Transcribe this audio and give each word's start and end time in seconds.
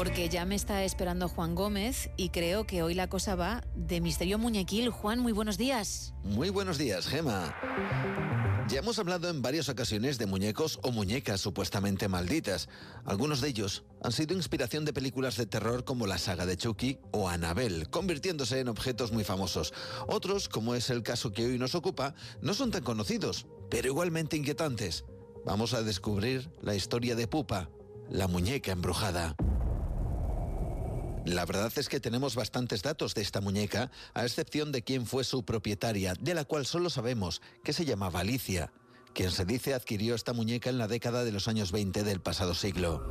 Porque 0.00 0.30
ya 0.30 0.46
me 0.46 0.54
está 0.54 0.82
esperando 0.82 1.28
Juan 1.28 1.54
Gómez 1.54 2.08
y 2.16 2.30
creo 2.30 2.64
que 2.64 2.82
hoy 2.82 2.94
la 2.94 3.10
cosa 3.10 3.34
va 3.34 3.62
de 3.74 4.00
misterio 4.00 4.38
muñequil. 4.38 4.88
Juan, 4.88 5.18
muy 5.18 5.32
buenos 5.32 5.58
días. 5.58 6.14
Muy 6.24 6.48
buenos 6.48 6.78
días, 6.78 7.06
Gema. 7.06 7.54
Ya 8.66 8.78
hemos 8.78 8.98
hablado 8.98 9.28
en 9.28 9.42
varias 9.42 9.68
ocasiones 9.68 10.16
de 10.16 10.24
muñecos 10.24 10.78
o 10.82 10.90
muñecas 10.90 11.42
supuestamente 11.42 12.08
malditas. 12.08 12.70
Algunos 13.04 13.42
de 13.42 13.48
ellos 13.48 13.84
han 14.02 14.12
sido 14.12 14.34
inspiración 14.34 14.86
de 14.86 14.94
películas 14.94 15.36
de 15.36 15.44
terror 15.44 15.84
como 15.84 16.06
la 16.06 16.16
saga 16.16 16.46
de 16.46 16.56
Chucky 16.56 16.96
o 17.10 17.28
Annabelle, 17.28 17.84
convirtiéndose 17.84 18.60
en 18.60 18.68
objetos 18.68 19.12
muy 19.12 19.24
famosos. 19.24 19.74
Otros, 20.08 20.48
como 20.48 20.74
es 20.74 20.88
el 20.88 21.02
caso 21.02 21.34
que 21.34 21.44
hoy 21.44 21.58
nos 21.58 21.74
ocupa, 21.74 22.14
no 22.40 22.54
son 22.54 22.70
tan 22.70 22.84
conocidos, 22.84 23.46
pero 23.68 23.88
igualmente 23.88 24.38
inquietantes. 24.38 25.04
Vamos 25.44 25.74
a 25.74 25.82
descubrir 25.82 26.50
la 26.62 26.74
historia 26.74 27.14
de 27.16 27.28
Pupa, 27.28 27.68
la 28.08 28.28
muñeca 28.28 28.72
embrujada. 28.72 29.36
La 31.26 31.44
verdad 31.44 31.72
es 31.76 31.88
que 31.88 32.00
tenemos 32.00 32.34
bastantes 32.34 32.82
datos 32.82 33.14
de 33.14 33.22
esta 33.22 33.40
muñeca, 33.40 33.90
a 34.14 34.24
excepción 34.24 34.72
de 34.72 34.82
quién 34.82 35.06
fue 35.06 35.24
su 35.24 35.44
propietaria, 35.44 36.14
de 36.18 36.34
la 36.34 36.44
cual 36.44 36.64
solo 36.64 36.88
sabemos 36.88 37.42
que 37.62 37.72
se 37.72 37.84
llamaba 37.84 38.20
Alicia, 38.20 38.72
quien 39.12 39.30
se 39.30 39.44
dice 39.44 39.74
adquirió 39.74 40.14
esta 40.14 40.32
muñeca 40.32 40.70
en 40.70 40.78
la 40.78 40.88
década 40.88 41.24
de 41.24 41.32
los 41.32 41.46
años 41.46 41.72
20 41.72 42.04
del 42.04 42.20
pasado 42.20 42.54
siglo. 42.54 43.04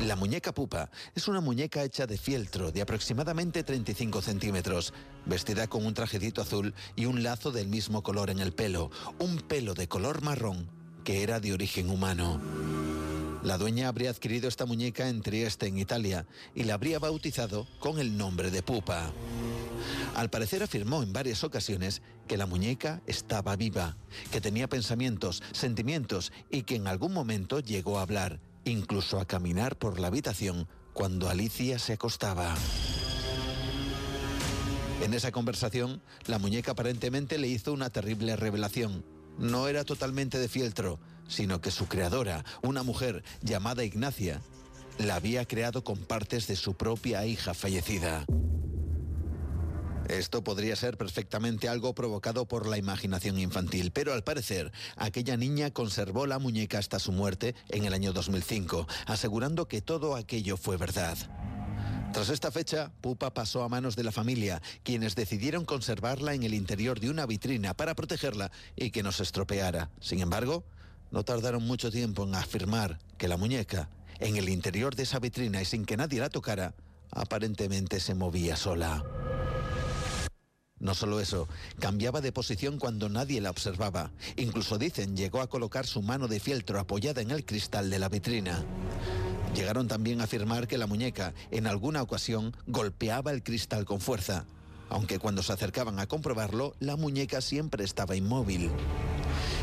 La 0.00 0.16
muñeca 0.16 0.52
pupa 0.52 0.90
es 1.14 1.28
una 1.28 1.40
muñeca 1.40 1.84
hecha 1.84 2.06
de 2.06 2.16
fieltro 2.16 2.72
de 2.72 2.80
aproximadamente 2.80 3.62
35 3.62 4.22
centímetros, 4.22 4.94
vestida 5.26 5.66
con 5.66 5.84
un 5.84 5.94
trajecito 5.94 6.40
azul 6.40 6.74
y 6.96 7.04
un 7.04 7.22
lazo 7.22 7.52
del 7.52 7.68
mismo 7.68 8.02
color 8.02 8.30
en 8.30 8.40
el 8.40 8.52
pelo, 8.52 8.90
un 9.18 9.38
pelo 9.40 9.74
de 9.74 9.88
color 9.88 10.22
marrón 10.22 10.68
que 11.04 11.22
era 11.22 11.38
de 11.38 11.52
origen 11.52 11.90
humano. 11.90 12.40
La 13.42 13.56
dueña 13.56 13.88
habría 13.88 14.10
adquirido 14.10 14.48
esta 14.48 14.66
muñeca 14.66 15.08
en 15.08 15.22
Trieste, 15.22 15.66
en 15.66 15.78
Italia, 15.78 16.26
y 16.54 16.64
la 16.64 16.74
habría 16.74 16.98
bautizado 16.98 17.66
con 17.78 17.98
el 17.98 18.18
nombre 18.18 18.50
de 18.50 18.62
Pupa. 18.62 19.12
Al 20.14 20.28
parecer 20.28 20.62
afirmó 20.62 21.02
en 21.02 21.14
varias 21.14 21.42
ocasiones 21.42 22.02
que 22.28 22.36
la 22.36 22.44
muñeca 22.44 23.00
estaba 23.06 23.56
viva, 23.56 23.96
que 24.30 24.42
tenía 24.42 24.68
pensamientos, 24.68 25.42
sentimientos 25.52 26.32
y 26.50 26.62
que 26.62 26.76
en 26.76 26.86
algún 26.86 27.14
momento 27.14 27.60
llegó 27.60 27.98
a 27.98 28.02
hablar, 28.02 28.40
incluso 28.64 29.18
a 29.18 29.24
caminar 29.24 29.76
por 29.76 29.98
la 29.98 30.08
habitación 30.08 30.68
cuando 30.92 31.30
Alicia 31.30 31.78
se 31.78 31.94
acostaba. 31.94 32.54
En 35.02 35.14
esa 35.14 35.32
conversación, 35.32 36.02
la 36.26 36.38
muñeca 36.38 36.72
aparentemente 36.72 37.38
le 37.38 37.48
hizo 37.48 37.72
una 37.72 37.88
terrible 37.88 38.36
revelación. 38.36 39.02
No 39.38 39.66
era 39.66 39.84
totalmente 39.84 40.38
de 40.38 40.48
fieltro, 40.48 41.00
sino 41.30 41.62
que 41.62 41.70
su 41.70 41.86
creadora, 41.86 42.44
una 42.62 42.82
mujer 42.82 43.24
llamada 43.40 43.84
Ignacia, 43.84 44.42
la 44.98 45.14
había 45.14 45.46
creado 45.46 45.82
con 45.82 45.98
partes 45.98 46.46
de 46.46 46.56
su 46.56 46.74
propia 46.74 47.24
hija 47.24 47.54
fallecida. 47.54 48.26
Esto 50.08 50.42
podría 50.42 50.74
ser 50.74 50.98
perfectamente 50.98 51.68
algo 51.68 51.94
provocado 51.94 52.46
por 52.46 52.66
la 52.66 52.76
imaginación 52.76 53.38
infantil, 53.38 53.92
pero 53.92 54.12
al 54.12 54.24
parecer 54.24 54.72
aquella 54.96 55.36
niña 55.36 55.70
conservó 55.70 56.26
la 56.26 56.40
muñeca 56.40 56.78
hasta 56.78 56.98
su 56.98 57.12
muerte 57.12 57.54
en 57.68 57.84
el 57.84 57.94
año 57.94 58.12
2005, 58.12 58.88
asegurando 59.06 59.68
que 59.68 59.80
todo 59.80 60.16
aquello 60.16 60.56
fue 60.56 60.76
verdad. 60.76 61.16
Tras 62.12 62.28
esta 62.28 62.50
fecha, 62.50 62.90
Pupa 63.00 63.32
pasó 63.32 63.62
a 63.62 63.68
manos 63.68 63.94
de 63.94 64.02
la 64.02 64.10
familia, 64.10 64.60
quienes 64.82 65.14
decidieron 65.14 65.64
conservarla 65.64 66.34
en 66.34 66.42
el 66.42 66.54
interior 66.54 66.98
de 66.98 67.08
una 67.08 67.24
vitrina 67.24 67.72
para 67.74 67.94
protegerla 67.94 68.50
y 68.74 68.90
que 68.90 69.04
no 69.04 69.12
se 69.12 69.22
estropeara. 69.22 69.90
Sin 70.00 70.18
embargo, 70.18 70.64
no 71.10 71.24
tardaron 71.24 71.66
mucho 71.66 71.90
tiempo 71.90 72.24
en 72.24 72.34
afirmar 72.34 72.98
que 73.18 73.28
la 73.28 73.36
muñeca, 73.36 73.88
en 74.18 74.36
el 74.36 74.48
interior 74.48 74.94
de 74.94 75.02
esa 75.04 75.18
vitrina 75.18 75.60
y 75.60 75.64
sin 75.64 75.84
que 75.84 75.96
nadie 75.96 76.20
la 76.20 76.30
tocara, 76.30 76.74
aparentemente 77.10 78.00
se 78.00 78.14
movía 78.14 78.56
sola. 78.56 79.04
No 80.78 80.94
solo 80.94 81.20
eso, 81.20 81.46
cambiaba 81.78 82.22
de 82.22 82.32
posición 82.32 82.78
cuando 82.78 83.10
nadie 83.10 83.40
la 83.42 83.50
observaba. 83.50 84.12
Incluso 84.36 84.78
dicen 84.78 85.14
llegó 85.14 85.42
a 85.42 85.48
colocar 85.48 85.86
su 85.86 86.00
mano 86.00 86.26
de 86.26 86.40
fieltro 86.40 86.80
apoyada 86.80 87.20
en 87.20 87.30
el 87.30 87.44
cristal 87.44 87.90
de 87.90 87.98
la 87.98 88.08
vitrina. 88.08 88.64
Llegaron 89.54 89.88
también 89.88 90.20
a 90.20 90.24
afirmar 90.24 90.66
que 90.68 90.78
la 90.78 90.86
muñeca 90.86 91.34
en 91.50 91.66
alguna 91.66 92.02
ocasión 92.02 92.56
golpeaba 92.66 93.30
el 93.30 93.42
cristal 93.42 93.84
con 93.84 94.00
fuerza, 94.00 94.46
aunque 94.88 95.18
cuando 95.18 95.42
se 95.42 95.52
acercaban 95.52 95.98
a 95.98 96.06
comprobarlo, 96.06 96.74
la 96.80 96.96
muñeca 96.96 97.40
siempre 97.40 97.84
estaba 97.84 98.16
inmóvil. 98.16 98.70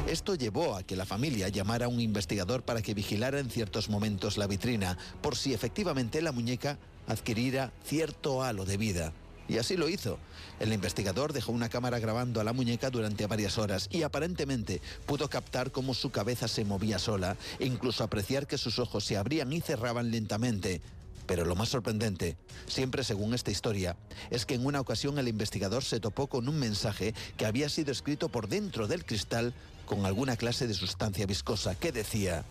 Esto 0.08 0.36
llevó 0.36 0.78
a 0.78 0.84
que 0.84 0.96
la 0.96 1.06
familia 1.06 1.50
llamara 1.50 1.88
a 1.88 1.90
un 1.90 2.00
investigador 2.00 2.64
para 2.64 2.82
que 2.82 2.94
vigilara 2.94 3.40
en 3.40 3.50
ciertos 3.50 3.90
momentos 3.90 4.38
la 4.38 4.48
vitrina, 4.48 4.98
por 5.22 5.36
si 5.36 5.54
efectivamente 5.54 6.22
la 6.22 6.32
muñeca 6.32 6.78
adquiriera 7.08 7.74
cierto 7.84 8.42
halo 8.42 8.64
de 8.64 8.78
vida. 8.78 9.12
Y 9.50 9.58
así 9.58 9.76
lo 9.76 9.90
hizo. 9.90 10.18
El 10.62 10.72
investigador 10.72 11.34
dejó 11.34 11.52
una 11.52 11.68
cámara 11.68 12.00
grabando 12.00 12.40
a 12.40 12.46
la 12.46 12.54
muñeca 12.54 12.90
durante 12.90 13.28
varias 13.28 13.58
horas 13.58 13.90
y 13.92 14.04
aparentemente 14.04 14.82
pudo 15.06 15.30
captar 15.30 15.74
cómo 15.74 15.94
su 15.94 16.10
cabeza 16.10 16.48
se 16.48 16.64
movía 16.64 17.00
sola 17.00 17.36
e 17.60 17.66
incluso 17.66 18.06
apreciar 18.06 18.48
que 18.48 18.58
sus 18.58 18.80
ojos 18.80 19.04
se 19.04 19.18
abrían 19.18 19.52
y 19.52 19.60
cerraban 19.60 20.10
lentamente. 20.10 20.82
Pero 21.28 21.46
lo 21.46 21.56
más 21.56 21.70
sorprendente, 21.70 22.38
siempre 22.66 23.04
según 23.04 23.34
esta 23.34 23.52
historia, 23.52 23.96
es 24.32 24.46
que 24.46 24.56
en 24.56 24.66
una 24.66 24.80
ocasión 24.80 25.20
el 25.20 25.28
investigador 25.28 25.84
se 25.84 26.00
topó 26.00 26.28
con 26.28 26.48
un 26.48 26.58
mensaje 26.58 27.14
que 27.36 27.46
había 27.46 27.70
sido 27.70 27.92
escrito 27.92 28.30
por 28.30 28.48
dentro 28.48 28.88
del 28.88 29.06
cristal 29.06 29.54
con 29.86 30.06
alguna 30.06 30.38
clase 30.38 30.68
de 30.68 30.74
sustancia 30.74 31.26
viscosa 31.26 31.76
que 31.76 31.92
decía, 31.92 32.44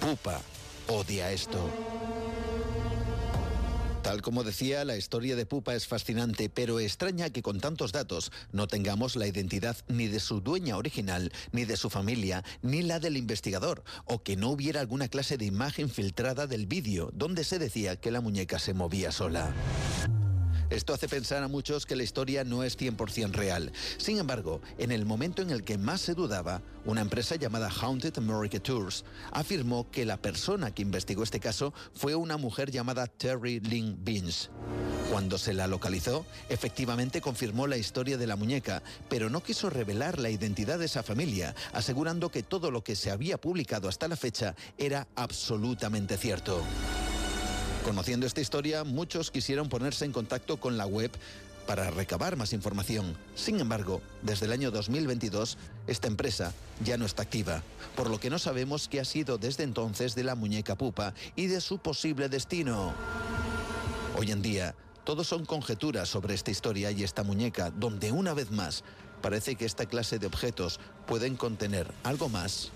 Pupa 0.00 0.40
odia 0.88 1.30
esto. 1.30 1.58
Tal 4.06 4.22
como 4.22 4.44
decía, 4.44 4.84
la 4.84 4.96
historia 4.96 5.34
de 5.34 5.46
Pupa 5.46 5.74
es 5.74 5.88
fascinante, 5.88 6.48
pero 6.48 6.78
extraña 6.78 7.30
que 7.30 7.42
con 7.42 7.58
tantos 7.58 7.90
datos 7.90 8.30
no 8.52 8.68
tengamos 8.68 9.16
la 9.16 9.26
identidad 9.26 9.76
ni 9.88 10.06
de 10.06 10.20
su 10.20 10.40
dueña 10.40 10.76
original, 10.76 11.32
ni 11.50 11.64
de 11.64 11.76
su 11.76 11.90
familia, 11.90 12.44
ni 12.62 12.82
la 12.82 13.00
del 13.00 13.16
investigador, 13.16 13.82
o 14.04 14.22
que 14.22 14.36
no 14.36 14.50
hubiera 14.50 14.80
alguna 14.80 15.08
clase 15.08 15.38
de 15.38 15.46
imagen 15.46 15.90
filtrada 15.90 16.46
del 16.46 16.66
vídeo 16.66 17.10
donde 17.14 17.42
se 17.42 17.58
decía 17.58 17.96
que 17.96 18.12
la 18.12 18.20
muñeca 18.20 18.60
se 18.60 18.74
movía 18.74 19.10
sola. 19.10 19.52
Esto 20.68 20.92
hace 20.92 21.06
pensar 21.06 21.44
a 21.44 21.48
muchos 21.48 21.86
que 21.86 21.94
la 21.94 22.02
historia 22.02 22.42
no 22.42 22.64
es 22.64 22.76
100% 22.76 23.30
real. 23.30 23.72
Sin 23.98 24.18
embargo, 24.18 24.60
en 24.78 24.90
el 24.90 25.06
momento 25.06 25.40
en 25.40 25.50
el 25.50 25.62
que 25.62 25.78
más 25.78 26.00
se 26.00 26.14
dudaba, 26.14 26.60
una 26.84 27.02
empresa 27.02 27.36
llamada 27.36 27.70
Haunted 27.70 28.18
America 28.18 28.58
Tours 28.58 29.04
afirmó 29.30 29.88
que 29.92 30.04
la 30.04 30.16
persona 30.16 30.74
que 30.74 30.82
investigó 30.82 31.22
este 31.22 31.38
caso 31.38 31.72
fue 31.94 32.16
una 32.16 32.36
mujer 32.36 32.72
llamada 32.72 33.06
Terry 33.06 33.60
Lynn 33.60 33.96
Beans. 34.04 34.50
Cuando 35.12 35.38
se 35.38 35.54
la 35.54 35.68
localizó, 35.68 36.26
efectivamente 36.48 37.20
confirmó 37.20 37.68
la 37.68 37.76
historia 37.76 38.18
de 38.18 38.26
la 38.26 38.34
muñeca, 38.34 38.82
pero 39.08 39.30
no 39.30 39.44
quiso 39.44 39.70
revelar 39.70 40.18
la 40.18 40.30
identidad 40.30 40.80
de 40.80 40.86
esa 40.86 41.04
familia, 41.04 41.54
asegurando 41.74 42.30
que 42.30 42.42
todo 42.42 42.72
lo 42.72 42.82
que 42.82 42.96
se 42.96 43.12
había 43.12 43.40
publicado 43.40 43.88
hasta 43.88 44.08
la 44.08 44.16
fecha 44.16 44.56
era 44.78 45.06
absolutamente 45.14 46.16
cierto. 46.16 46.60
Conociendo 47.86 48.26
esta 48.26 48.40
historia, 48.40 48.82
muchos 48.82 49.30
quisieron 49.30 49.68
ponerse 49.68 50.04
en 50.04 50.10
contacto 50.10 50.56
con 50.56 50.76
la 50.76 50.86
web 50.86 51.12
para 51.68 51.88
recabar 51.92 52.34
más 52.34 52.52
información. 52.52 53.16
Sin 53.36 53.60
embargo, 53.60 54.02
desde 54.22 54.46
el 54.46 54.52
año 54.52 54.72
2022, 54.72 55.56
esta 55.86 56.08
empresa 56.08 56.52
ya 56.84 56.96
no 56.96 57.06
está 57.06 57.22
activa, 57.22 57.62
por 57.94 58.10
lo 58.10 58.18
que 58.18 58.28
no 58.28 58.40
sabemos 58.40 58.88
qué 58.88 58.98
ha 58.98 59.04
sido 59.04 59.38
desde 59.38 59.62
entonces 59.62 60.16
de 60.16 60.24
la 60.24 60.34
muñeca 60.34 60.74
pupa 60.74 61.14
y 61.36 61.46
de 61.46 61.60
su 61.60 61.78
posible 61.78 62.28
destino. 62.28 62.92
Hoy 64.18 64.32
en 64.32 64.42
día, 64.42 64.74
todos 65.04 65.28
son 65.28 65.46
conjeturas 65.46 66.08
sobre 66.08 66.34
esta 66.34 66.50
historia 66.50 66.90
y 66.90 67.04
esta 67.04 67.22
muñeca, 67.22 67.70
donde 67.70 68.10
una 68.10 68.34
vez 68.34 68.50
más 68.50 68.82
parece 69.22 69.54
que 69.54 69.64
esta 69.64 69.86
clase 69.86 70.18
de 70.18 70.26
objetos 70.26 70.80
pueden 71.06 71.36
contener 71.36 71.86
algo 72.02 72.28
más 72.28 72.72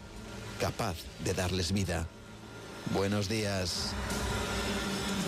capaz 0.61 0.95
de 1.25 1.35
darles 1.35 1.73
vida. 1.73 2.07
Buenos 2.95 3.29
días. 3.29 3.93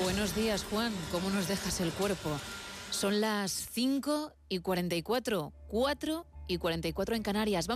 Buenos 0.00 0.35
días, 0.35 0.65
Juan. 0.71 0.93
¿Cómo 1.11 1.29
nos 1.31 1.49
dejas 1.49 1.81
el 1.81 1.93
cuerpo? 1.93 2.31
Son 2.91 3.21
las 3.21 3.50
5 3.73 4.33
y 4.49 4.61
44, 4.61 5.53
4 5.69 6.27
y 6.49 6.59
44 6.59 7.17
en 7.17 7.23
Canarias. 7.23 7.69